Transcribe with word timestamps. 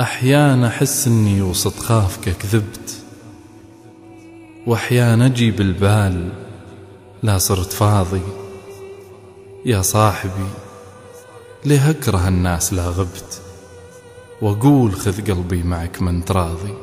أحيان 0.00 0.64
أحس 0.64 1.06
أني 1.06 1.42
وسط 1.42 1.78
خافك 1.78 2.36
كذبت 2.36 3.02
وأحيان 4.66 5.22
أجي 5.22 5.50
بالبال 5.50 6.32
لا 7.22 7.38
صرت 7.38 7.72
فاضي. 7.72 8.20
يا 9.66 9.82
صاحبي 9.82 10.48
ليه 11.64 11.90
أكره 11.90 12.28
الناس 12.28 12.72
لا 12.72 12.88
غبت؟ 12.88 13.42
وأقول 14.42 14.92
خذ 14.92 15.30
قلبي 15.30 15.62
معك 15.62 16.02
من 16.02 16.24
تراضي. 16.24 16.74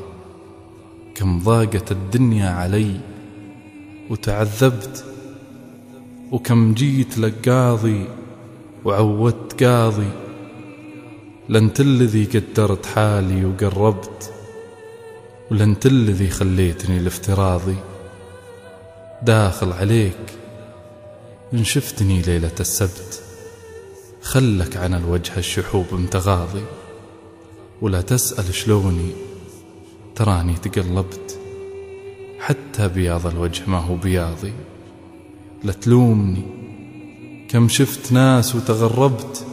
كم 1.14 1.38
ضاقت 1.38 1.92
الدنيا 1.92 2.50
علي 2.50 3.00
وتعذبت 4.10 5.04
وكم 6.30 6.74
جيت 6.74 7.18
لك 7.18 7.48
قاضي 7.48 8.06
وعودت 8.84 9.64
قاضي. 9.64 10.10
لنت 11.48 11.80
الذي 11.80 12.24
قدرت 12.24 12.86
حالي 12.86 13.44
وقربت 13.44 14.32
ولنت 15.50 15.86
الذي 15.86 16.30
خليتني 16.30 16.98
الافتراضي 16.98 17.76
داخل 19.22 19.72
عليك 19.72 20.38
إن 21.54 21.64
شفتني 21.64 22.22
ليلة 22.22 22.52
السبت 22.60 23.22
خلك 24.22 24.76
عن 24.76 24.94
الوجه 24.94 25.38
الشحوب 25.38 25.86
متغاضي 25.92 26.64
ولا 27.80 28.00
تسأل 28.00 28.54
شلوني 28.54 29.10
تراني 30.14 30.54
تقلبت 30.54 31.38
حتى 32.40 32.88
بياض 32.88 33.26
الوجه 33.26 33.62
ما 33.66 33.78
هو 33.78 33.96
بياضي. 33.96 34.52
لا 35.64 35.72
تلومني 35.72 36.44
كم 37.48 37.68
شفت 37.68 38.12
ناس 38.12 38.54
وتغربت 38.54 39.46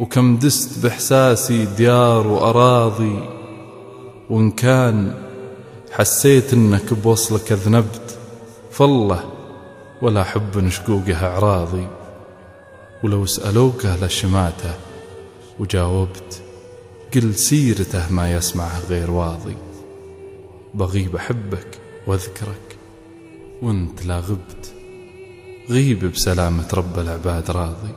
وكم 0.00 0.36
دست 0.36 0.82
بإحساسي 0.82 1.64
ديار 1.64 2.26
وأراضي 2.26 3.18
وإن 4.30 4.50
كان 4.50 5.14
حسيت 5.92 6.52
إنك 6.52 6.94
بوصلك 6.94 7.52
أذنبت 7.52 8.18
فالله 8.70 9.24
ولا 10.02 10.24
حب 10.24 10.68
شقوقه 10.68 11.26
أعراضي. 11.26 11.86
ولو 13.04 13.26
سألوك 13.26 13.86
أهل 13.86 14.04
الشماتة 14.04 14.74
وجاوبت 15.58 16.42
قل 17.14 17.34
سيرته 17.34 18.12
ما 18.12 18.32
يسمعه 18.32 18.80
غير 18.88 19.10
واضي. 19.10 19.56
بغيب 20.74 21.16
أحبك 21.16 21.78
وأذكرك 22.06 22.76
وإنت 23.62 24.06
لا 24.06 24.18
غبت 24.18 24.72
غيب 25.70 26.04
بسلامة 26.04 26.68
رب 26.74 26.98
العباد 26.98 27.50
راضي. 27.50 27.94